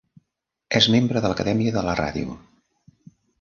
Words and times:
És 0.79 0.87
membre 0.95 1.21
de 1.25 1.31
l'Acadèmia 1.33 1.75
de 1.77 1.85
la 1.89 1.95
Ràdio. 2.01 2.39